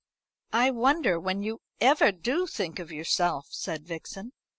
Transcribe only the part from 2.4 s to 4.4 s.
think of yourself," said Vixen.